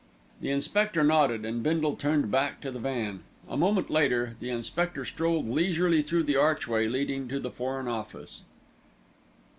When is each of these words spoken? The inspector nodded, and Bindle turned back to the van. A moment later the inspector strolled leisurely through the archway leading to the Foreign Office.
The 0.41 0.49
inspector 0.49 1.03
nodded, 1.03 1.45
and 1.45 1.61
Bindle 1.61 1.95
turned 1.95 2.31
back 2.31 2.59
to 2.61 2.71
the 2.71 2.79
van. 2.79 3.19
A 3.47 3.55
moment 3.55 3.91
later 3.91 4.35
the 4.39 4.49
inspector 4.49 5.05
strolled 5.05 5.47
leisurely 5.47 6.01
through 6.01 6.23
the 6.23 6.37
archway 6.37 6.87
leading 6.87 7.27
to 7.27 7.39
the 7.39 7.51
Foreign 7.51 7.87
Office. 7.87 8.41